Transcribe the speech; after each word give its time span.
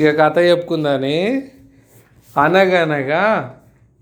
ఇక 0.00 0.20
కథ 0.20 0.38
చెప్పుకుందని. 0.38 1.42
అనగనగా 2.36 3.54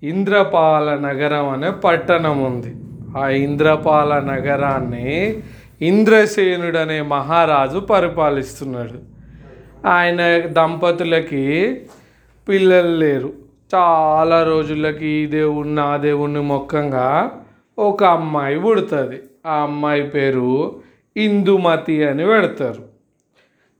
ఇంద్రపాల 0.03 0.95
నగరం 0.95 1.49
అనే 1.49 1.71
పట్టణం 1.71 2.43
ఉంది. 2.43 2.75
ఆ 3.19 3.29
ఇంద్రపాల 3.29 4.19
నగరాన్ని 4.19 5.43
ఇంద్రసేనుడు 5.83 6.79
అనే 6.79 7.01
మహారాజు 7.01 7.79
పరిపాలిస్తున్నాడు. 7.79 8.99
ఆయన 9.87 10.41
దంపతులకి 10.41 11.77
పిల్లలు 12.49 12.97
లేరు. 12.97 13.33
చాలా 13.75 14.45
రోజులకి 14.45 15.07
ఈ 15.07 15.27
దేవుణ్ణి 15.27 15.81
ఆ 15.81 15.97
దేవుణ్ణి 15.97 16.41
మొక్కంగా 16.41 17.31
ఒక 17.79 18.05
అమ్మాయి 18.05 18.59
పుడుతుంది. 18.59 19.17
ఆ 19.47 19.55
అమ్మాయి 19.55 20.03
పేరు 20.03 20.81
ఇందుమతి 21.17 22.05
అని 22.05 22.27
పెడతారు. 22.27 22.98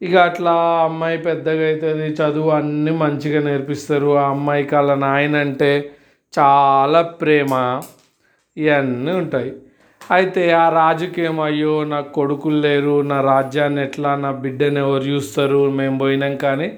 ఇక 0.03 0.17
అట్లా 0.17 0.53
అమ్మాయి 0.85 1.19
పెద్దగా 1.19 1.69
అవుతుంది 1.69 2.09
చదువు 2.09 2.51
అన్నీ 2.51 2.91
మంచిగా 2.91 3.41
నేర్పిస్తారు. 3.43 4.17
ఆ 4.17 4.29
అమ్మాయికి 4.31 4.75
వాళ్ళ 4.75 4.95
నాయన 4.95 5.37
అంటే 5.37 5.71
చాలా 6.39 7.03
ప్రేమ. 7.03 7.83
ఇవన్నీ 8.57 9.13
ఉంటాయి. 9.13 9.53
అయితే 10.11 10.53
ఆ 10.53 10.69
రాజుకి 10.69 11.23
ఏమయ్యో 11.23 11.85
నా 11.85 12.01
కొడుకులు 12.01 12.61
లేరు 12.61 13.03
నా 13.03 13.21
రాజ్యాన్ని 13.21 13.83
ఎట్లా 13.83 14.17
నా 14.17 14.31
బిడ్డని 14.33 14.81
ఎవరు 14.81 15.03
చూస్తారు? 15.03 15.71
మేము 15.71 15.99
పోయినాం 15.99 16.37
కానీ 16.37 16.69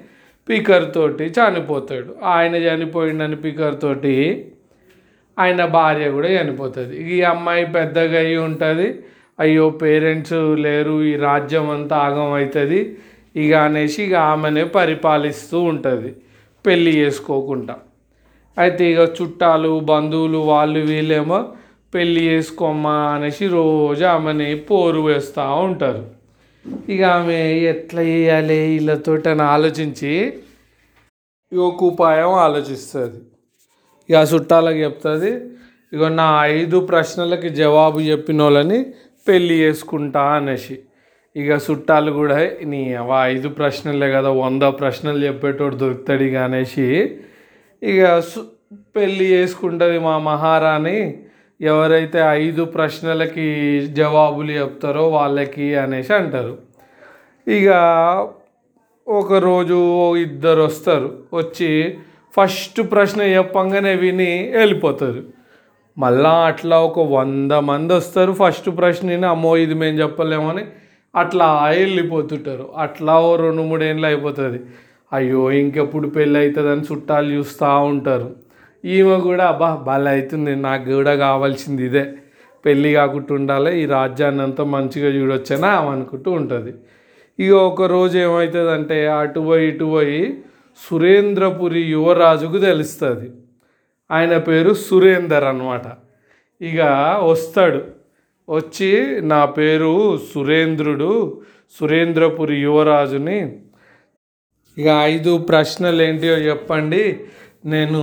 పీకర్ 0.48 0.94
తోటి 0.94 1.24
చనిపోతాడు. 1.24 2.16
ఆయన 2.24 2.54
చనిపోయిండని 2.56 3.36
పీకర్ 3.36 3.80
తోటి 3.80 4.14
ఆయన 5.38 5.64
భార్య 5.64 6.10
కూడా 6.10 6.28
చనిపోతుంది. 6.28 6.96
ఈ 7.14 7.22
అమ్మాయి 7.22 7.66
పెద్దగా 7.66 8.18
అయి 8.18 8.36
ఉంటుంది. 8.36 8.88
అయ్యో 9.40 9.66
పేరెంట్స్ 9.82 10.38
లేరు 10.64 10.94
ఈ 11.10 11.12
రాజ్యం 11.26 11.66
అంతా 11.70 11.96
ఆగం 12.06 12.28
అవుతుంది 12.38 12.80
ఇక 13.36 13.52
అనేసి 13.66 14.00
ఇక 14.06 14.14
ఆమెనే 14.32 14.64
పరిపాలిస్తూ 14.76 15.58
ఉంటుంది 15.72 16.10
పెళ్ళి 16.64 16.92
చేసుకోకుండా. 17.00 17.76
అయితే 18.56 18.84
ఇక 18.92 19.02
చుట్టాలు 19.18 19.72
బంధువులు 19.90 20.40
వాళ్ళు 20.52 20.80
వీళ్ళేమో 20.90 21.38
పెళ్ళి 21.94 22.22
చేసుకోమ్మా 22.30 22.94
అనేసి 23.12 23.44
రోజు 23.56 24.04
ఆమెని 24.14 24.48
పోరు 24.68 25.00
వేస్తూ 25.00 25.44
ఉంటారు. 25.68 26.02
ఇక 26.94 27.02
ఆమె 27.18 27.38
ఎట్లా 27.72 28.02
చేయాలి 28.10 28.58
వీళ్ళతో 28.70 29.14
అని 29.32 29.44
ఆలోచించి 29.54 30.12
ఒక 31.52 31.78
ఉపాయం 31.92 32.32
ఆలోచిస్తుంది. 32.46 33.20
ఇక 34.08 34.20
చుట్టాలకు 34.32 34.78
చెప్తుంది 34.84 35.30
ఇక 35.92 36.04
నా 36.18 36.26
ఐదు 36.56 36.78
ప్రశ్నలకి 36.90 37.48
జవాబు 37.60 38.00
చెప్పిన 38.10 38.42
వాళ్ళని 38.42 38.78
పెళ్ళి 39.28 39.54
చేసుకుంటా 39.54 40.22
అనేసి. 40.22 40.78
ఇక 41.36 41.58
చుట్టాలు 41.70 42.12
కూడా 42.12 42.50
నీ 42.64 42.94
అవ 42.94 43.08
ఐదు 43.24 43.48
ప్రశ్నలే 43.48 44.12
కదా 44.12 44.30
వంద 44.30 44.62
ప్రశ్నలు 44.62 45.26
చెప్పేటోడు 45.26 45.76
దొరుకుతాడు 45.76 46.22
ఇక 46.22 46.36
అనేసి. 46.36 47.16
ఇక 47.82 48.20
సు- 48.20 48.76
పెళ్ళి 48.96 49.24
చేసుకుంటుంది 49.24 49.98
మా 49.98 50.18
మహారాణి. 50.18 51.18
ఎవరైతే 51.60 52.18
ఐదు 52.18 52.64
ప్రశ్నలకి 52.64 53.80
జవాబులు 53.86 54.52
చెప్తారో 54.52 55.08
వాళ్ళకి 55.08 55.76
అనేసి 55.76 56.14
అంటారు. 56.14 56.58
ఇక 57.48 57.68
ఒకరోజు 59.08 60.16
ఇద్దరు 60.16 60.62
వస్తారు. 60.62 61.22
వచ్చి 61.34 61.98
ఫస్ట్ 62.36 62.80
ప్రశ్న 62.90 63.22
చెప్పంగానే 63.22 63.94
విని 63.94 64.52
వెళ్ళిపోతారు. 64.56 65.39
మళ్ళా 66.00 66.30
అట్లా 66.30 66.80
ఒక 66.80 67.00
వంద 67.00 67.52
మంది 67.52 67.92
వస్తారు. 67.92 68.32
ఫస్ట్ 68.32 68.70
ప్రశ్న 68.78 69.24
అమ్మో 69.24 69.56
ఇది 69.56 69.74
మేము 69.74 69.96
చెప్పలేమని 69.98 70.64
అట్లా 71.14 71.46
వెళ్ళిపోతుంటారు. 71.68 72.68
అట్లా 72.76 73.20
ఓ 73.20 73.36
రెండు 73.36 73.62
మూడేళ్ళు 73.62 74.06
అయిపోతుంది. 74.06 74.60
అయ్యో 75.12 75.50
ఇంకెప్పుడు 75.50 76.08
పెళ్ళి 76.08 76.38
అవుతుందని 76.40 76.80
చుట్టాలు 76.80 77.28
చూస్తూ 77.32 77.78
ఉంటారు. 77.80 78.30
ఈమె 78.84 79.20
కూడా 79.20 79.44
అబ్బా 79.46 79.84
భలే 79.88 80.10
అవుతుంది. 80.10 80.56
నాకు 80.56 80.92
కూడా 80.92 81.14
కావాల్సింది 81.14 81.86
ఇదే. 81.86 82.04
పెళ్ళి 82.64 82.92
కాకుండా 82.92 83.34
ఉండాలి. 83.34 83.82
ఈ 83.82 83.86
రాజ్యాన్ని 83.86 84.42
అంతా 84.42 84.64
మంచిగా 84.64 85.08
చూడొచ్చని 85.08 85.66
ఆమె 85.66 85.88
అనుకుంటూ 85.88 86.30
ఉంటుంది. 86.30 86.72
ఇక 87.38 87.52
ఒక 87.52 87.82
రోజు 87.82 88.18
ఏమవుతుందంటే 88.18 89.06
అటు 89.06 89.40
పోయి 89.40 89.68
ఇటు 89.68 89.84
పోయి 89.84 90.36
సురేంద్రపురి 90.88 91.80
యువరాజుకు 91.80 92.58
తెలుస్తుంది. 92.58 93.30
ఆయన 94.10 94.38
పేరు 94.38 94.74
సురేందర్ 94.74 95.44
అన్నమాట. 95.44 95.82
ఇక 96.62 96.80
వస్తాడు. 97.24 97.82
వచ్చి 98.50 99.20
నా 99.20 99.44
పేరు 99.44 100.18
సురేంద్రుడు 100.34 101.40
సురేంద్రపురి 101.80 102.56
యువరాజుని. 102.56 103.58
ఇక 104.78 104.86
ఐదు 104.86 105.38
ప్రశ్నలు 105.38 106.02
ఏంటియో 106.02 106.34
చెప్పండి. 106.34 107.20
నేను 107.64 108.00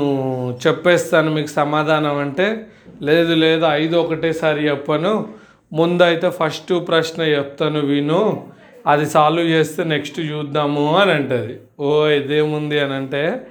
చెప్పేస్తాను 0.67 1.33
మీకు 1.33 1.47
సమాధానం 1.47 2.17
అంటే 2.17 2.67
లేదు 3.01 3.33
లేదు 3.33 3.65
ఐదు 3.65 3.95
ఒకటేసారి 3.95 4.67
చెప్పను. 4.67 5.29
ముందైతే 5.73 6.29
ఫస్ట్ 6.29 6.87
ప్రశ్న 6.87 7.23
చెప్తాను 7.23 7.79
విను. 7.79 8.47
అది 8.87 9.05
సాల్వ్ 9.05 9.45
చేస్తే 9.45 9.83
నెక్స్ట్ 9.83 10.19
చూద్దాము 10.19 10.97
అని 10.97 11.11
అంటుంది. 11.11 11.59
ఓ 11.79 12.07
ఇదేముంది 12.07 12.79
అని 12.79 12.93
అంటే 12.93 13.47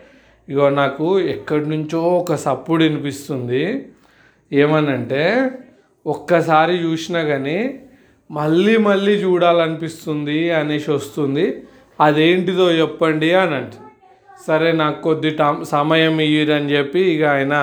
ఇగో 0.49 0.69
నాకు 0.71 1.07
ఎక్కడి 1.21 1.67
నుంచో 1.69 2.01
ఒక 2.01 2.35
సప్పుడు 2.35 2.83
వినిపిస్తుంది. 2.85 3.63
ఏమనంటే 4.53 5.51
ఒక్కసారి 6.07 6.75
చూసినా 6.77 7.21
కానీ 7.23 7.59
మళ్ళీ 8.31 8.77
మళ్ళీ 8.77 9.13
చూడాలనిపిస్తుంది 9.13 10.51
అనేసి 10.51 10.91
వస్తుంది. 10.91 11.47
అదేంటిదో 12.01 12.73
చెప్పండి 12.73 13.33
అని 13.33 13.55
అంటే 13.55 13.77
సరే 14.47 14.73
నాకు 14.73 15.03
కొద్ది 15.03 15.31
టైం 15.31 15.65
సమయం 15.65 16.21
ఇయ్యరని 16.21 16.71
చెప్పి 16.77 17.01
ఇక 17.01 17.25
ఆయన 17.25 17.55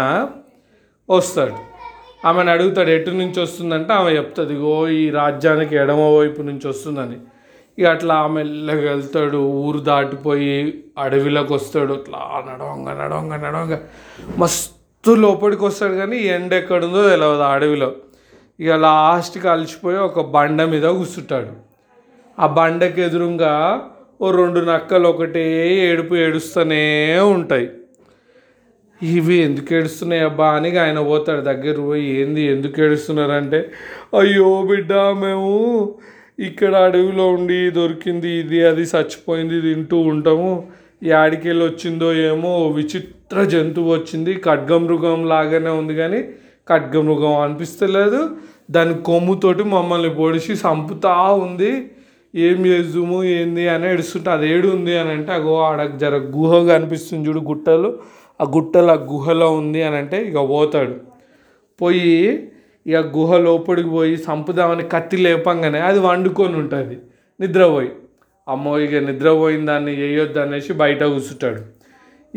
వస్తాడు. 1.09 1.55
ఆమెను 2.27 2.51
అడుగుతాడు 2.51 2.89
ఎటు 2.89 3.11
నుంచి 3.11 3.39
వస్తుందంటే 3.41 3.93
ఆమె 3.93 4.11
చెప్తుంది 4.11 4.53
ఇగో 4.53 4.89
ఈ 4.89 5.09
రాజ్యానికి 5.09 5.75
ఎడమ 5.75 6.01
వైపు 6.17 6.41
నుంచి 6.41 6.67
వస్తుందని. 6.67 7.17
ఇక 7.77 7.85
అట్లా 7.85 8.15
ఆమె 8.15 8.33
మెల్లగా 8.33 8.91
వెళ్తాడు 8.91 9.37
ఊరు 9.37 9.79
దాటిపోయి 9.79 10.55
అడవిలోకి 10.97 11.53
వస్తాడు. 11.53 11.93
అట్లా 11.93 12.19
నడవంగా 12.47 12.93
నడవంగా 13.01 13.37
నడవంగా. 13.37 13.79
మస్తు 14.39 15.11
లోపలికి 15.15 15.65
వస్తాడు 15.65 15.93
కానీ 15.93 16.17
ఎండ 16.35 16.53
ఎక్కడుందో 16.53 17.09
తెలియదు 17.09 17.43
అడవిలో. 17.43 17.89
ఇక 18.59 18.71
లాస్ట్కి 18.71 19.47
అలసిపోయి 19.47 19.97
ఒక 19.97 20.21
బండ 20.35 20.61
మీద 20.63 20.85
కూర్చుంటాడు. 20.85 21.51
ఆ 22.39 22.47
బండకి 22.47 23.01
ఎదురుగా 23.01 23.53
ఓ 24.21 24.31
రెండు 24.31 24.59
నక్కలు 24.59 25.07
ఒకటే 25.07 25.45
ఏడుపు 25.89 26.15
ఏడుస్తూనే 26.15 26.83
ఉంటాయి. 27.19 27.67
ఇవి 29.01 29.35
ఎందుకు 29.35 29.73
ఏడుస్తున్నాయి 29.73 30.23
అబ్బా 30.23 30.47
అని 30.47 30.77
ఆయన 30.77 30.99
పోతాడు 30.99 31.41
దగ్గర 31.41 31.75
పోయి 31.81 32.21
ఏంది 32.21 32.41
ఎందుకు 32.41 32.81
ఏడుస్తున్నారంటే 32.81 33.59
అయ్యో 34.19 34.49
బిడ్డ 34.61 34.93
మేము 34.93 35.49
ఇక్కడ 36.39 36.75
అడవిలో 36.75 37.27
ఉండి 37.27 37.71
దొరికింది 37.71 38.29
ఇది 38.29 38.65
అది 38.65 38.81
చచ్చిపోయింది 38.81 39.61
తింటూ 39.61 39.97
ఉంటాము. 39.97 40.63
యాడికెళ్ళి 41.03 41.65
వచ్చిందో 41.65 42.13
ఏమో 42.13 42.67
విచిత్ర 42.67 43.43
జంతువు 43.43 43.93
వచ్చింది. 43.93 44.33
ఖడ్గమృగం 44.33 45.27
లాగానే 45.27 45.69
ఉంది 45.69 45.95
కానీ 45.95 46.21
ఖడ్గమృగం 46.69 47.41
అనిపిస్తలేదు. 47.41 48.29
దాని 48.71 49.01
కొమ్ముతోటి 49.01 49.63
మమ్మల్ని 49.63 50.09
పొడిచి 50.09 50.53
చంపుతా 50.53 51.13
ఉంది. 51.31 51.91
ఏం 52.35 52.65
చేద్దాము 52.65 53.23
ఏంది 53.23 53.69
అని 53.69 53.87
ఏడుస్తుంటే 53.87 54.29
అది 54.31 54.53
ఏడు 54.53 54.67
ఉంది 54.67 54.97
అని 54.97 55.09
అంటే 55.09 55.33
అగో 55.33 55.61
ఆడ 55.61 55.97
జర 55.97 56.15
గుహ 56.15 56.67
కనిపిస్తుంది 56.67 57.29
చూడు 57.29 57.39
గుట్టలు. 57.39 57.99
ఆ 58.41 58.45
గుట్టలు 58.55 58.91
ఆ 58.91 58.93
గుహలో 58.93 59.51
ఉంది 59.51 59.83
అని 59.83 59.95
అంటే 59.95 60.23
ఇక 60.23 60.49
పోతాడు. 60.49 60.95
పోయి 61.81 62.49
ఇక 62.87 62.95
గుహ 62.95 63.37
లోపలికి 63.37 63.89
పోయి 63.89 64.17
సంపుదామని 64.17 64.83
కత్తి 64.89 65.17
లేపంగానే 65.17 65.79
అది 65.79 65.99
వండుకొని 65.99 66.55
ఉంటుంది. 66.55 66.97
నిద్రపోయి. 67.39 67.91
అమ్మో 68.47 68.79
ఇక 68.79 68.95
నిద్రపోయిన 68.95 69.65
దాన్ని 69.65 69.93
చేయొద్దు 69.99 70.39
అనేసి 70.39 70.73
బయట 70.73 71.03
కూర్చుంటాడు. 71.03 71.61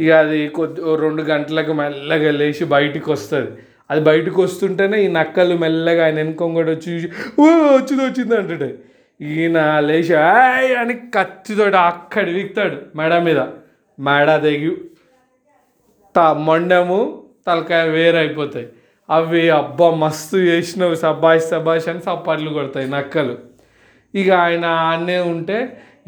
ఇక 0.00 0.10
అది 0.10 0.48
కొద్ది 0.48 0.80
ఓ 0.80 0.96
రెండు 0.96 1.22
గంటలకు 1.22 1.72
మెల్లగా 1.72 2.30
లేచి 2.30 2.64
బయటికి 2.64 3.10
వస్తుంది. 3.10 3.50
అది 3.90 4.00
బయటకు 4.00 4.42
వస్తుంటేనే 4.42 5.04
ఈ 5.04 5.08
నక్కలు 5.08 5.56
మెల్లగా 5.56 6.04
ఆయన 6.04 6.16
వెనుకొంగడు 6.16 6.70
వచ్చి 6.70 7.10
ఓ 7.40 7.44
వచ్చింది 7.76 8.02
వచ్చింది 8.04 8.36
అంటుంటాయి. 8.36 8.74
ఈయన 9.20 9.80
లేచి 9.80 10.14
ఆయ్ 10.14 10.76
అని 10.76 10.94
కత్తితోటి 10.94 11.76
అక్కడ 11.76 12.30
విక్తాడు 12.30 12.76
మెడ 12.96 13.18
మీద. 13.18 13.38
మెడ 13.98 14.40
తెగి 14.42 14.76
త 16.16 16.18
మొండము 16.18 17.22
తలకాయ 17.46 17.88
వేరైపోతాయి. 17.88 18.66
అవి 19.08 19.50
అబ్బా 19.50 19.90
మస్తు 19.94 20.36
చేసినవి 20.36 20.96
సబాష్ 20.96 21.44
సబాష్ 21.50 21.88
అని 21.88 22.00
సప్పట్లు 22.00 22.50
కొడతాయి 22.50 22.88
నక్కలు. 22.88 23.34
ఇక 24.14 24.30
ఆయన 24.30 24.64
ఆడనే 24.64 25.18
ఉంటే 25.18 25.58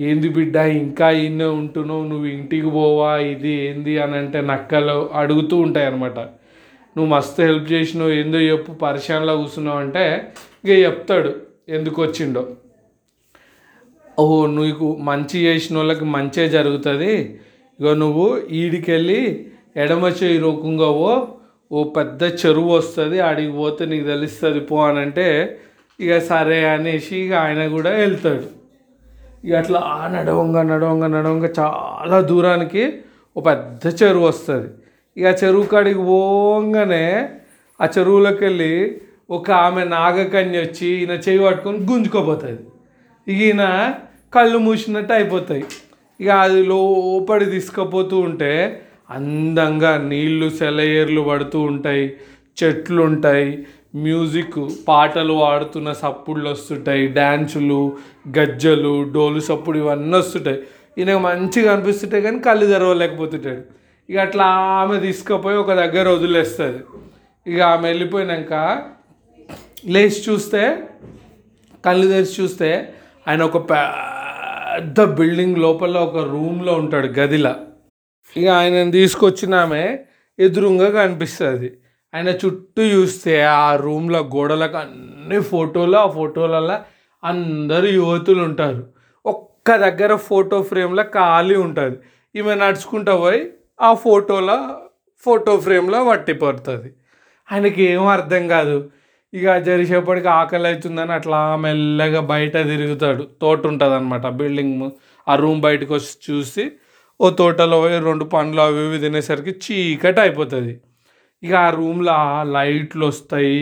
ఏంది 0.01 0.29
బిడ్డ 0.29 0.57
ఇంకా 0.57 1.11
ఇన్నే 1.11 1.45
ఉంటున్నావు 1.45 2.05
నువ్వు 2.05 2.27
ఇంటికి 2.27 2.71
పోవా 2.71 3.19
ఇది 3.19 3.49
ఏంది? 3.49 3.99
అని 3.99 4.15
అంటే 4.15 4.41
నక్కలు 4.41 5.11
అడుగుతూ 5.15 5.57
ఉంటాయి 5.57 5.87
అనమాట 5.87 6.19
నువ్వు 6.97 7.15
మస్తు 7.15 7.43
హెల్ప్ 7.43 7.73
చేసినావు 7.73 8.11
ఏందో 8.11 8.39
చెప్పు 8.41 8.73
పరిశానలో 8.73 9.37
కూర్చున్నావు 9.37 9.79
అంటే 9.79 10.05
ఇక 10.65 10.71
చెప్తాడు 10.85 11.31
ఎందుకు 11.69 12.03
వచ్చిండో? 12.03 12.43
ఓహో 14.19 14.47
నీకు 14.47 14.97
మంచి 15.01 15.39
చేసిన 15.47 15.77
వాళ్ళకి 15.79 16.05
మంచే 16.05 16.49
జరుగుతుంది. 16.49 17.13
ఇగో 17.79 17.95
నువ్వు 17.95 18.39
ఈడికెళ్ళి 18.51 19.21
ఎడమ 19.77 20.07
చేయి 20.23 20.39
రోకుంగా 20.39 20.87
ఓ 20.87 21.11
ఓ 21.71 21.85
పెద్ద 21.85 22.23
చెరువు 22.41 22.71
వస్తుంది 22.77 23.21
ఆడికి 23.21 23.53
పోతే 23.53 23.87
నీకు 23.87 24.07
తెలుస్తుంది 24.07 24.61
పో 24.61 24.77
అని 24.87 24.99
అంటే 24.99 25.27
ఇక 26.01 26.19
సరే 26.19 26.65
అనేసి 26.65 27.17
ఇక 27.17 27.35
ఆయన 27.35 27.67
కూడా 27.69 27.91
వెళ్తాడు. 27.91 28.47
ఇక 29.45 29.55
అట్లా 29.55 29.81
ఆ 29.81 30.09
నడవంగా 30.09 30.63
నడవంగా 30.63 31.07
నడవంగా 31.07 31.51
చాలా 31.59 32.21
దూరానికి 32.21 32.85
ఒక 33.37 33.47
పెద్ద 33.47 33.87
చెరువు 34.03 34.27
వస్తుంది. 34.27 34.69
ఇక 35.17 35.27
చెరువు 35.43 35.67
కాడికి 35.67 35.99
పోగానే 35.99 37.05
ఆ 37.81 37.87
చెరువులోకి 37.97 38.45
వెళ్ళి 38.45 38.73
ఒక 39.31 39.51
ఆమె 39.51 39.85
నాగకన్య 39.85 40.59
వచ్చి 40.61 40.89
ఈయన 41.01 41.15
చేయి 41.27 41.39
పట్టుకొని 41.39 41.79
గుంజుకోపోతుంది 41.79 42.63
ఇక 43.27 43.41
ఈయన 43.41 43.65
కళ్ళు 44.35 44.59
మూసినట్టు 44.59 45.13
అయిపోతాయి. 45.13 45.65
ఇక 46.21 46.29
అది 46.29 46.63
లోపడి 46.63 47.45
తీసుకుపోతూ 47.45 48.17
ఉంటే 48.21 48.53
అందంగా 49.11 49.99
నీళ్ళు 49.99 50.51
సెలయేర్లు 50.51 51.21
పడుతూ 51.21 51.61
ఉంటాయి. 51.61 52.17
చెట్లు 52.59 53.03
ఉంటాయి 53.03 53.67
మ్యూజిక్ 53.95 54.59
పాటలు 54.89 55.35
పాడుతున్న 55.35 55.93
సప్పుళ్ళు 55.93 56.49
వస్తుంటాయి. 56.51 57.07
డ్యాన్సులు 57.07 57.97
గజ్జలు 58.39 59.13
డోలు 59.13 59.41
సప్పుడు 59.41 59.79
ఇవన్నీ 59.79 60.19
వస్తుంటాయి. 60.19 60.59
ఈయనకు 60.99 61.19
మంచిగా 61.19 61.73
అనిపిస్తుంటాయి 61.73 62.23
కానీ 62.23 62.39
కళ్ళు 62.39 62.67
తెరవలేకపోతుంటాడు. 62.67 63.63
ఇక 64.13 64.19
అట్లా 64.19 64.45
ఆమె 64.45 65.01
తీసుకుపోయి 65.01 65.57
ఒక 65.57 65.73
దగ్గర 65.73 66.09
వదిలేస్తుంది. 66.09 66.79
ఇక 67.47 67.61
ఆమె 67.61 67.89
వెళ్ళిపోయినాక 67.89 68.83
లేచి 69.87 70.21
చూస్తే 70.29 70.77
కళ్ళు 71.85 72.07
తెరిచి 72.07 72.35
చూస్తే 72.41 72.95
ఆయన 73.29 73.43
ఒక 73.43 73.71
పెద్ద 73.71 75.05
బిల్డింగ్ 75.05 75.59
లోపల 75.59 75.97
ఒక 75.99 76.19
రూమ్లో 76.19 76.73
ఉంటాడు 76.73 77.07
గదిలో. 77.07 77.55
ఇక 78.37 78.49
ఆయనను 78.49 78.91
తీసుకొచ్చిన 78.91 79.55
ఆమె 79.55 79.99
కనిపిస్తుంది. 80.93 81.79
ఆయన 82.15 82.29
చుట్టూ 82.29 82.83
చూస్తే 82.83 83.43
ఆ 83.43 83.77
రూమ్లో 83.77 84.19
గోడలకు 84.19 84.77
అన్ని 84.77 85.41
ఫోటోలు 85.41 85.97
ఆ 85.97 86.07
ఫోటోలలో 86.07 86.79
అందరు 87.25 87.87
యువతులు 87.87 88.43
ఉంటారు. 88.43 88.87
ఒక్క 89.27 89.77
దగ్గర 89.77 90.17
ఫోటో 90.17 90.63
ఫ్రేమ్లో 90.63 91.03
ఖాళీ 91.03 91.57
ఉంటుంది. 91.57 91.97
ఈమె 92.37 92.55
నడుచుకుంటూ 92.55 93.17
పోయి 93.17 93.51
ఆ 93.81 93.95
ఫోటోలో 93.95 94.77
ఫోటో 95.25 95.57
ఫ్రేమ్లో 95.57 96.05
వట్టి 96.05 96.33
పడుతుంది. 96.33 96.93
ఆయనకి 97.53 97.83
ఏం 97.83 98.07
అర్థం 98.07 98.49
కాదు. 98.49 98.91
ఇక 99.35 99.57
జరిసేపటికి 99.57 100.29
ఆకలి 100.29 100.69
అవుతుందని 100.69 101.13
అట్లా 101.13 101.57
మెల్లగా 101.57 102.21
బయట 102.21 102.53
తిరుగుతాడు. 102.53 103.29
తోట 103.43 103.67
ఉంటుంది 103.67 103.95
అనమాట 103.95 104.27
బిల్డింగ్ 104.27 104.91
ఆ 105.29 105.35
రూమ్ 105.35 105.61
బయటకు 105.61 105.95
వచ్చి 105.95 106.13
చూసి 106.31 106.73
ఓ 107.21 107.29
తోటలో 107.31 107.77
పోయి 107.81 107.99
రెండు 108.01 108.25
పండ్లు 108.25 108.61
అవి 108.61 108.81
ఇవి 108.87 108.99
తినేసరికి 108.99 109.53
చీకటి 109.65 110.21
అయిపోతుంది. 110.21 110.75
ఇక 111.43 111.55
ఆ 111.67 111.71
రూమ్లో 111.71 112.15
లైట్లు 112.57 113.05
వస్తాయి 113.07 113.57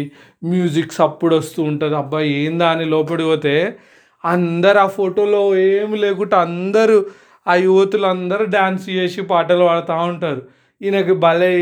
మ్యూజిక్ 0.50 0.93
సప్పుడు 0.93 1.35
వస్తూ 1.37 1.61
ఉంటుంది. 1.62 1.94
అబ్బాయి 1.94 2.31
ఏందా 2.43 2.67
అని 2.75 2.85
లోపలికి 2.85 3.29
పోతే 3.29 3.55
అందరు 4.25 4.79
ఆ 4.79 4.87
ఫోటోలో 4.99 5.41
ఏం 5.70 5.91
లేకుండా 6.05 6.37
అందరూ 6.47 6.99
ఆ 7.47 7.55
యువతులు 7.67 8.06
అందరూ 8.06 8.44
డ్యాన్స్ 8.56 8.87
చేసి 8.91 9.20
పాటలు 9.32 9.64
పాడుతూ 9.64 9.97
ఉంటారు. 10.12 10.43
ఈయనకి 10.81 11.14
భలే 11.26 11.52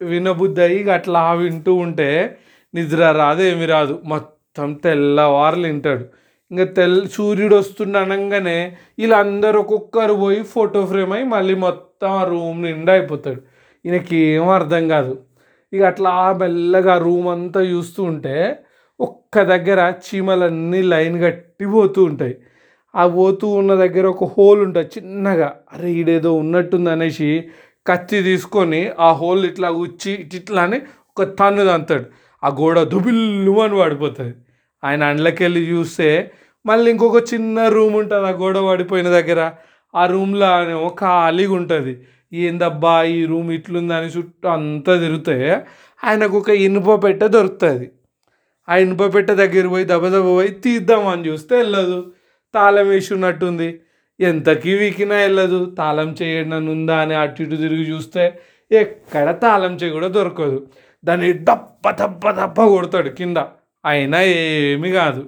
వినబుద్ధి 0.00 0.62
అయ్యి 0.66 0.78
ఇక 0.82 0.90
అట్లా 0.98 1.22
వింటూ 1.42 1.74
ఉంటే 1.84 2.08
నిద్ర 2.74 3.10
రాదు 3.22 3.42
ఏమి 3.50 3.66
రాదు. 3.74 3.94
మొత్తం 4.12 4.68
తెల్లవారులు 4.84 5.66
వింటాడు 5.70 6.04
ఇంకా 6.54 6.72
తెల్ 6.72 7.08
సూర్యుడు 7.08 7.56
వస్తుండ 7.56 7.96
అనగానే 7.96 8.76
వీళ్ళందరూ 8.98 9.60
ఒక్కొక్కరు 9.60 10.14
పోయి 10.14 10.42
ఫోటో 10.42 10.86
ఫ్రేమ్ 10.86 11.12
అయ్యి 11.12 11.26
మళ్ళీ 11.26 11.54
మొత్తం 11.54 12.10
ఆ 12.10 12.24
రూమ్ 12.24 12.62
నిండా 12.62 12.92
అయిపోతాడు. 12.92 13.40
ఈయనకి 13.84 14.16
ఏం 14.16 14.48
అర్థం 14.48 14.88
కాదు. 14.88 15.18
ఇక 15.72 15.82
అట్లా 15.82 16.32
మెల్లగా 16.32 16.98
రూమ్ 16.98 17.28
అంతా 17.28 17.60
చూస్తూ 17.60 18.02
ఉంటే 18.02 18.58
ఒక్క 19.00 19.42
దగ్గర 19.42 19.94
చీమలన్నీ 20.04 20.82
లైన్ 20.82 21.22
కట్టి 21.22 21.66
పోతూ 21.66 22.04
ఉంటాయి. 22.04 22.36
ఆ 22.94 23.06
పోతూ 23.06 23.48
ఉన్న 23.48 23.74
దగ్గర 23.74 24.06
ఒక 24.06 24.24
హోల్ 24.24 24.60
ఉంటుంది 24.60 24.86
చిన్నగా. 24.86 25.54
అరే 25.72 25.90
ఈడేదో 25.90 26.32
ఉన్నట్టుంది 26.32 26.90
అనేసి 26.90 27.44
కత్తి 27.86 28.22
తీసుకొని 28.22 28.90
ఆ 29.00 29.12
హోల్ 29.12 29.46
ఇట్లా 29.46 29.70
ఉచ్చి 29.70 30.12
ఇట్లా 30.12 30.62
అని 30.62 30.80
ఒక 31.10 31.22
తన్ను 31.22 31.66
తంతాడు. 31.66 32.04
ఆ 32.44 32.48
గోడ 32.48 32.82
దుబిల్లు 32.82 33.60
అని 33.60 33.78
పడిపోతుంది 33.78 34.34
ఆయన 34.84 35.04
అండ్లకెళ్ళి 35.04 35.60
చూస్తే 35.60 36.32
మళ్ళీ 36.66 36.90
ఇంకొక 36.90 37.18
చిన్న 37.34 37.68
రూమ్ 37.68 37.94
ఉంటుంది 37.96 38.26
ఆ 38.26 38.30
గోడ 38.30 38.58
పడిపోయిన 38.58 39.08
దగ్గర. 39.08 39.40
ఆ 39.94 40.06
రూమ్లో 40.06 40.70
ఏమో 40.70 40.88
ఖాళీగా 41.00 41.52
ఉంటుంది. 41.52 41.92
ఏందబ్బా 42.32 43.02
ఈ 43.02 43.24
రూమ్ 43.26 43.50
ఇట్లుందని 43.52 44.06
చుట్టూ 44.06 44.48
అంతా 44.48 44.92
తిరిగితే 45.00 45.36
ఆయనకు 46.04 46.38
ఒక 46.38 46.50
ఇనుప 46.50 47.04
పెట్టె 47.04 47.28
దొరుకుతుంది. 47.28 47.86
ఆ 48.68 48.76
ఇనుప 48.76 49.14
పెట్టె 49.14 49.34
దగ్గర 49.34 49.66
పోయి 49.68 49.84
దెబ్బ 49.84 50.06
దెబ్బ 50.08 50.26
పోయి 50.26 50.48
తీద్దామని 50.64 51.28
చూస్తే 51.28 51.56
వెళ్ళదు. 51.56 51.98
తాళం 52.54 52.88
వేసి 52.88 53.14
ఉన్నట్టుంది 53.14 53.68
ఎంతకీ 54.20 54.74
వీకినా 54.74 55.16
వెళ్ళదు. 55.16 55.60
తాళం 55.78 56.10
చేయడం 56.22 56.66
ఉందా 56.66 56.96
అని 56.96 57.14
అటు 57.14 57.42
ఇటు 57.42 57.56
తిరిగి 57.56 57.84
చూస్తే 57.92 58.24
ఎక్కడ 58.70 59.30
తాళం 59.42 59.72
చేయి 59.74 59.92
కూడా 59.92 60.08
దొరకదు. 60.08 60.58
దాన్ని 61.04 61.32
దప్ప 61.32 61.90
దప్ప 61.90 62.30
దప్ప 62.30 62.58
కొడతాడు 62.66 63.08
కింద. 63.08 63.38
అయినా 63.84 64.20
ఏమీ 64.22 64.90
కాదు. 64.92 65.22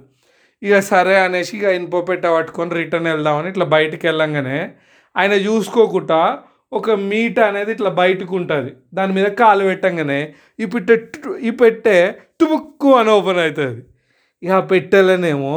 ఇక 0.67 0.79
సరే 0.93 1.15
అనేసి 1.27 1.53
ఇక 1.59 1.67
ఇనుప 1.79 1.97
పెట్ట 2.09 2.27
పట్టుకొని 2.37 2.73
రిటర్న్ 2.81 3.09
వెళ్దామని 3.13 3.49
ఇట్లా 3.53 3.67
బయటికి 3.77 4.05
వెళ్ళంగానే 4.09 4.59
ఆయన 5.17 5.35
చూసుకోకుండా 5.47 6.21
ఒక 6.73 6.91
మీట 7.11 7.39
అనేది 7.51 7.71
ఇట్లా 7.77 7.91
బయటకు 8.01 8.33
ఉంటుంది. 8.41 8.71
దాని 8.97 9.13
మీద 9.17 9.27
కాలు 9.41 9.65
పెట్టంగానే 9.69 10.21
ఈ 10.63 10.67
పెట్టె 10.73 10.95
ఈ 11.49 11.51
పెట్టె 11.61 11.99
తుముక్కు 12.41 12.91
అని 13.01 13.11
ఓపెన్ 13.17 13.41
అవుతుంది. 13.45 13.83
ఇక 14.43 14.53
ఆ 14.61 14.63
పెట్టెలనేమో 14.73 15.55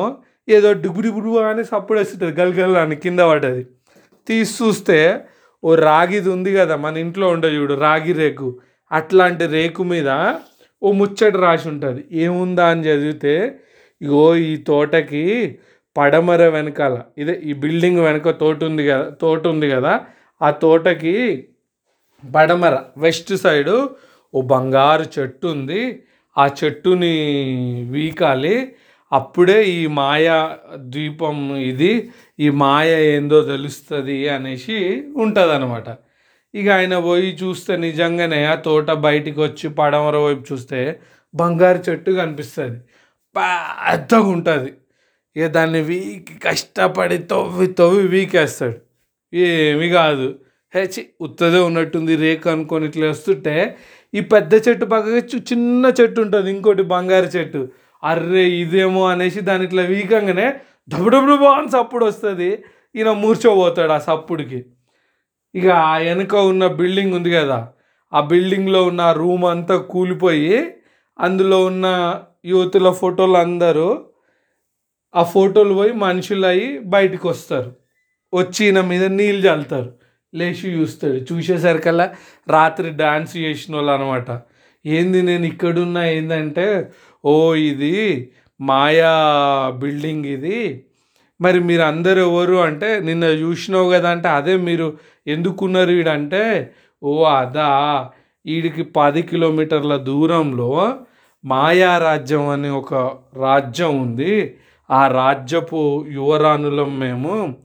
ఏదో 0.47 0.69
డుబుడుబుడు 0.83 1.31
అని 1.49 1.63
సప్పుడు 1.71 1.97
వేస్తుంటుంది 1.99 2.33
గలగల 2.41 2.77
అని 2.85 2.95
కింద 3.05 3.21
పడ్డది. 3.31 3.63
తీసి 4.27 4.53
చూస్తే 4.61 4.99
ఓ 5.63 5.71
రాగిది 5.87 6.29
ఉంది 6.35 6.51
కదా 6.59 6.75
మన 6.85 6.97
ఇంట్లో 7.05 7.25
ఉండే 7.35 7.49
చూడు 7.55 7.75
రాగి 7.85 8.13
రేకు. 8.21 8.47
అట్లాంటి 8.91 9.45
రేకు 9.55 9.83
మీద 9.93 10.09
ఓ 10.81 10.91
ముచ్చట 10.99 11.35
రాసి 11.45 11.67
ఉంటుంది. 11.73 12.01
ఏముందా 12.25 12.65
అని 12.73 12.83
చదివితే 12.89 13.35
ఇగో 14.01 14.23
ఈ 14.49 14.51
తోటకి 14.69 15.23
పడమర 15.95 16.41
వెనకాల 16.47 16.95
ఇదే 17.21 17.35
ఈ 17.49 17.53
బిల్డింగ్ 17.53 18.01
వెనక 18.07 18.29
తోట 18.41 18.59
ఉంది 18.63 18.83
కదా 18.89 19.05
తోట 19.21 19.43
ఉంది 19.47 19.67
కదా 19.75 19.93
ఆ 20.41 20.49
తోటకి 20.63 21.15
పడమర 22.23 22.75
వెస్ట్ 22.97 23.33
సైడు 23.45 23.75
ఓ 24.33 24.41
బంగారు 24.53 25.05
చెట్టు 25.15 25.47
ఉంది. 25.47 25.81
ఆ 26.37 26.45
చెట్టుని 26.59 27.15
వీకాలి. 27.95 28.55
అప్పుడే 29.11 29.57
ఈ 29.77 29.79
మాయా 29.99 30.37
ద్వీపం 30.93 31.37
ఇది 31.71 31.91
ఈ 32.39 32.49
మాయ 32.63 32.89
ఏందో 33.13 33.37
తెలుస్తుంది 33.41 34.17
అనేసి 34.29 34.77
ఉంటుంది 35.23 35.53
అనమాట 35.53 35.87
ఇక 36.53 36.67
ఆయన 36.69 36.95
పోయి 36.99 37.29
చూస్తే 37.41 37.73
నిజంగానే 37.77 38.39
ఆ 38.51 38.55
తోట 38.67 38.91
బయటికి 39.07 39.39
వచ్చి 39.41 39.67
పడమర 39.79 40.17
వైపు 40.17 40.43
చూస్తే 40.51 40.79
బంగారు 41.33 41.81
చెట్టు 41.87 42.11
కనిపిస్తుంది. 42.11 42.79
పెద్దగా 43.39 44.27
ఉంటుంది 44.27 44.71
ఇక 45.35 45.47
దాన్ని 45.47 45.81
వీకి 45.81 46.33
కష్టపడి 46.39 47.17
తవ్వి 47.17 47.67
తవ్వి 47.67 48.07
వీకేస్తాడు. 48.07 48.77
ఏమి 49.33 49.89
కాదు. 49.89 50.27
హేచి 50.73 51.01
ఉత్తదే 51.21 51.59
ఉన్నట్టుంది 51.59 52.15
రేకు 52.15 52.49
అనుకొని 52.49 52.85
ఇట్లా 52.85 53.07
వస్తుంటే 53.09 53.53
ఈ 54.13 54.21
పెద్ద 54.21 54.53
చెట్టు 54.67 54.85
పక్కకి 54.85 55.37
చిన్న 55.37 55.85
చెట్టు 55.99 56.19
ఉంటుంది 56.21 56.49
ఇంకోటి 56.51 56.83
బంగారు 56.83 57.25
చెట్టు. 57.25 57.61
అర్రే 58.03 58.43
ఇదేమో 58.63 59.07
అనేసి 59.07 59.39
దాని 59.41 59.63
ఇట్లా 59.63 59.83
వీకంగానే 59.83 60.47
దబుడబుడు 60.89 61.45
అని 61.45 61.69
సప్పుడు 61.69 62.05
వస్తుంది. 62.05 62.49
ఈయన 62.95 63.11
మూర్చోపోతాడు 63.11 63.93
ఆ 63.93 63.97
సప్పుడికి. 63.97 64.59
ఇక 65.55 65.67
ఆ 65.67 65.97
వెనుక 65.97 66.33
ఉన్న 66.51 66.67
బిల్డింగ్ 66.67 67.13
ఉంది 67.13 67.31
కదా 67.31 67.59
ఆ 68.13 68.19
బిల్డింగ్లో 68.21 68.83
ఉన్న 68.83 69.11
రూమ్ 69.11 69.45
అంతా 69.45 69.77
కూలిపోయి 69.77 70.55
అందులో 71.19 71.65
ఉన్న 71.65 71.87
యూత్ల 72.45 72.89
ఫోటోలు 72.91 73.37
అందరూ 73.37 73.87
ఆ 75.15 75.23
ఫోటోలు 75.23 75.73
పోయి 75.73 75.93
మనుషులు 75.93 76.47
అయ్యి 76.47 76.79
బయటకు 76.79 77.29
వస్తారు 77.29 77.71
వచ్చి 78.33 78.65
ఈయన 78.65 78.81
మీద 78.81 79.03
నీళ్ళు 79.11 79.41
చల్లుతారు. 79.47 79.89
లేచి 80.33 80.67
చూస్తాడు. 80.79 81.19
చూసేసరికల్లా 81.29 82.05
రాత్రి 82.47 82.89
డాన్స్ 82.89 83.37
చేసిన 83.37 83.75
వాళ్ళు 83.75 83.91
అనమాట 83.91 84.29
ఏంది 84.85 85.21
నేను 85.21 85.45
ఇక్కడున్నా 85.45 86.03
ఏంటంటే 86.05 86.91
ఓ 87.23 87.53
ఇది 87.55 87.95
మాయా 88.61 89.13
బిల్డింగ్ 89.81 90.25
ఇది. 90.25 90.59
మరి 91.41 91.59
మీరు 91.59 91.81
అందరు 91.81 92.19
ఎవరు 92.19 92.55
అంటే 92.55 92.99
నిన్న 92.99 93.23
చూసినావు 93.23 93.89
కదా 93.91 94.09
అంటే 94.09 94.27
అదే 94.29 94.55
మీరు 94.57 94.87
ఎందుకున్నారు 95.27 95.91
వీడంటే 95.91 96.43
ఓ 97.03 97.23
అదా 97.23 97.69
వీడికి 98.45 98.83
పది 98.83 99.21
కిలోమీటర్ల 99.21 99.95
దూరంలో 99.97 100.71
మాయారాజ్యం 101.45 102.47
అని 102.47 102.67
అనే 102.67 102.69
ఒక 102.69 102.93
రాజ్యం 103.39 104.01
ఉంది. 104.01 104.55
ఆ 104.91 105.07
రాజ్యపు 105.07 106.05
యువరాణులం 106.11 106.99
మేము 106.99 107.55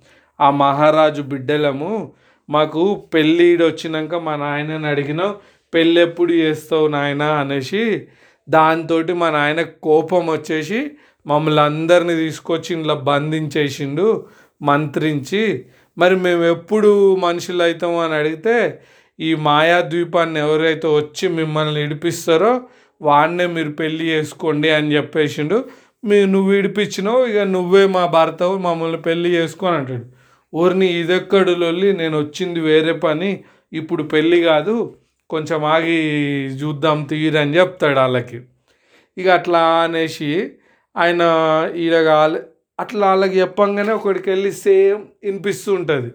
ఆ 0.41 0.51
మహారాజు 0.51 1.23
బిడ్డలము. 1.23 2.13
మాకు 2.51 3.07
పెళ్ళిడు 3.15 3.65
వచ్చినాక 3.65 4.15
మా 4.15 4.37
నాయనని 4.37 4.87
అడిగినాం 4.87 5.35
పెళ్ళి 5.75 6.01
ఎప్పుడు 6.01 6.33
చేస్తావు 6.33 6.89
నాయన? 6.89 7.23
అనేసి 7.23 8.07
దాంతో 8.49 9.03
మా 9.15 9.31
నాయన 9.31 9.63
కోపం 9.63 10.27
వచ్చేసి 10.27 10.91
మమ్మల్ని 11.27 11.63
అందరిని 11.63 12.15
తీసుకొచ్చి 12.15 12.77
ఇంట్లో 12.77 12.95
బంధించేసిండు 12.95 14.27
మంత్రించి. 14.63 15.65
మరి 15.99 16.17
మేము 16.17 16.45
ఎప్పుడు 16.45 17.15
మనుషులు 17.17 17.63
అవుతాము 17.63 18.05
అని 18.05 18.15
అడిగితే 18.15 18.81
ఈ 19.21 19.35
మాయాద్వీపాన్ని 19.35 20.41
ఎవరైతే 20.41 20.89
వచ్చి 20.89 21.29
మిమ్మల్ని 21.29 21.83
ఇడిపిస్తారో 21.83 22.61
వాడినే 23.05 23.47
మీరు 23.57 23.73
పెళ్ళి 23.81 24.05
చేసుకోండి 24.13 24.69
అని 24.77 24.89
చెప్పేసిండు. 24.97 25.59
మీ 26.05 26.17
నువ్వు 26.27 26.51
విడిపించినావు 26.55 27.21
ఇక 27.31 27.43
నువ్వే 27.55 27.85
మా 27.97 28.05
భర్తవు 28.17 28.55
మమ్మల్ని 28.59 29.01
పెళ్ళి 29.03 29.31
చేసుకొని 29.37 29.77
అంటాడు. 29.77 30.07
ఊరిని 30.53 30.89
ఇదెక్కడు 31.01 31.53
లొల్లి 31.63 31.89
నేను 31.97 32.17
వచ్చింది 32.19 32.61
వేరే 32.61 32.93
పని 33.07 33.31
ఇప్పుడు 33.73 34.03
పెళ్ళి 34.13 34.39
కాదు 34.41 34.75
కొంచెం 35.31 35.61
ఆగి 35.75 35.99
చూద్దాం 36.63 36.99
తీరని 37.11 37.57
చెప్తాడు 37.59 37.99
వాళ్ళకి. 38.01 38.39
ఇక 39.17 39.29
అట్లా 39.29 39.63
అనేసి 39.85 40.29
ఆయన 40.97 41.23
ఈడ 41.85 41.97
కాలే 42.05 42.41
అట్లా 42.79 43.05
వాళ్ళకి 43.09 43.37
చెప్పంగానే 43.41 43.93
ఒకడికి 43.93 44.29
వెళ్ళి 44.31 44.51
సేమ్ 44.65 45.03
వినిపిస్తూ 45.25 45.71
ఉంటుంది 45.79 46.11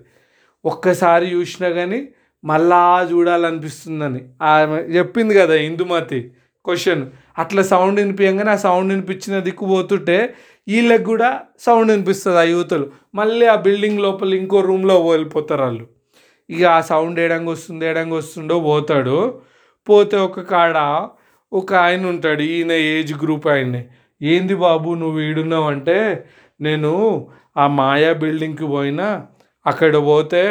ఒక్కసారి 0.65 1.25
చూసినా 1.35 1.69
కానీ 1.69 1.99
మళ్ళా 2.43 2.81
చూడాలనిపిస్తుందని. 3.11 4.21
ఆమె 4.41 4.77
చెప్పింది 4.97 5.33
కదా 5.39 5.55
ఇందుమతి. 5.69 6.19
క్వశ్చన్ 6.65 7.03
అట్లా 7.37 7.61
సౌండ్ 7.63 7.99
వినిపించగానే 7.99 8.51
ఆ 8.51 8.55
సౌండ్ 8.55 8.91
వినిపించిన 8.93 9.39
దిక్కు 9.39 9.65
పోతుంటే 9.65 10.35
వీళ్ళకి 10.67 11.03
కూడా 11.03 11.41
సౌండ్ 11.59 11.91
వినిపిస్తుంది 11.91 12.37
ఆ 12.37 12.41
యువతలు. 12.41 12.91
మళ్ళీ 13.15 13.45
ఆ 13.47 13.55
బిల్డింగ్ 13.55 13.99
లోపల 13.99 14.33
ఇంకో 14.33 14.61
రూమ్లో 14.61 14.95
వెళ్ళిపోతారు 15.09 15.61
వాళ్ళు. 15.61 15.85
ఇక 16.49 16.63
ఆ 16.65 16.81
సౌండ్ 16.81 17.19
ఏడంగా 17.19 17.51
వస్తుంది 17.51 17.85
ఏడంగా 17.85 18.15
వస్తుండో 18.15 18.59
పోతాడు. 18.59 19.41
పోతే 19.87 20.17
ఒక 20.17 20.39
కాడ 20.39 20.77
ఒక 21.51 21.73
ఆయన 21.73 22.05
ఉంటాడు 22.05 22.41
ఈయన 22.41 22.71
ఏజ్ 22.71 23.13
గ్రూప్ 23.13 23.47
ఆయన 23.47 23.83
ఏంది 24.21 24.55
బాబు 24.55 24.89
నువ్వు 24.93 25.19
ఈడున్నావు 25.19 25.63
అంటే 25.63 25.97
నేను 26.61 26.91
ఆ 27.57 27.67
మాయా 27.67 28.13
బిల్డింగ్కి 28.13 28.65
పోయినా 28.65 29.07
అక్కడ 29.65 29.97
పోతే 29.97 30.43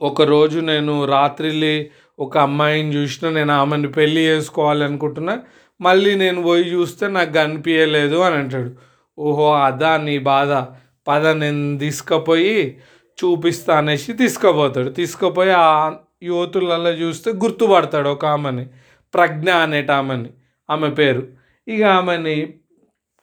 ఒకరోజు 0.00 0.58
నేను 0.60 1.04
రాత్రిలి 1.04 1.90
ఒక 2.18 2.38
అమ్మాయిని 2.38 2.96
చూసిన 2.96 3.28
నేను 3.28 3.52
ఆమెను 3.52 3.88
పెళ్ళి 3.88 4.20
చేసుకోవాలనుకుంటున్నా 4.20 5.38
మళ్ళీ 5.80 6.14
నేను 6.14 6.42
పోయి 6.42 6.64
చూస్తే 6.64 7.08
నాకు 7.08 7.32
కనిపించలేదు 7.32 8.16
అని 8.16 8.34
అంటాడు. 8.34 8.70
ఓహో 9.18 9.54
అదా 9.54 9.96
నీ 9.96 10.18
బాధ. 10.18 10.74
పద 11.08 11.26
నేను 11.26 11.78
తీసుకుపోయి 11.78 12.78
చూపిస్తా 13.24 13.78
అనేసి 13.78 14.12
తీసుకుపోతాడు. 14.12 14.90
తీసుకుపోయి 14.90 15.50
ఆ 15.50 15.92
యువతులలో 16.22 16.90
చూస్తే 16.90 17.32
గుర్తుపడతాడు 17.32 18.08
ఒక 18.08 18.24
ఆమెని. 18.24 18.66
ప్రజ్ఞ 19.14 19.50
అనేట 19.50 19.90
ఆమెని. 19.90 20.30
ఆమె 20.70 20.90
పేరు. 20.90 21.28
ఇక 21.68 21.82
ఆమెని 21.82 22.54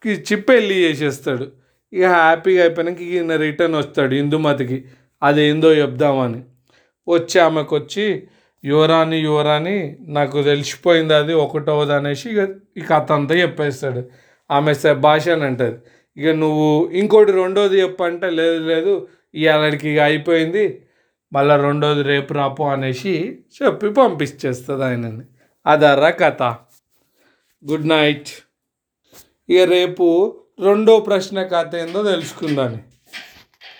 ఇచ్చి 0.05 0.35
పెళ్ళి 0.35 0.75
చేసేస్తాడు. 0.75 1.51
ఇక 1.93 2.05
హ్యాపీగా 2.05 2.61
అయిపోయినాక 2.61 3.01
ఈయన 3.01 3.35
రిటర్న్ 3.35 3.75
వస్తాడు 3.75 4.15
హిందుమతికి 4.15 4.85
అదేందో 5.23 5.73
చెప్దామని. 5.73 6.41
వచ్చి 7.07 7.41
ఆమెకు 7.41 7.75
వచ్చి 7.75 8.27
యువరాణి 8.65 9.17
యువరాణి 9.17 9.97
నాకు 10.01 10.43
తెలిసిపోయింది 10.43 11.13
అది 11.13 11.33
ఒకటవది 11.33 11.93
అనేసి 11.93 12.29
ఇక 12.29 12.49
ఈ 12.77 12.81
కథ 12.81 13.11
అంతా 13.11 13.35
చెప్పేస్తాడు. 13.35 14.09
ఆమె 14.51 14.93
భాష 14.93 15.29
అని 15.29 15.43
అంటది. 15.43 15.77
ఇక 16.21 16.35
నువ్వు 16.35 16.89
ఇంకోటి 16.93 17.31
రెండోది 17.31 17.81
చెప్పంటే 17.81 18.29
లేదు 18.29 18.63
లేదు 18.63 19.07
ఇవాళకి 19.35 19.89
ఇక 19.89 19.99
అయిపోయింది. 19.99 20.81
మళ్ళీ 21.33 21.55
రెండోది 21.55 22.03
రేపు 22.03 22.33
రాపు 22.33 22.63
అనేసి 22.63 23.39
చెప్పి 23.63 23.89
పంపించేస్తుంది 23.89 24.83
ఆయనని. 24.83 25.21
అదర్రా 25.65 26.09
కథ. 26.09 26.43
Good 27.71 27.87
night. 27.87 28.27
ఇక 29.49 29.61
రేపు 29.61 30.35
రెండో 30.65 30.99
ప్రశ్న 30.99 31.43
కథ 31.43 31.75
ఏందో 31.75 32.03
తెలుసుకుందాని 32.03 32.77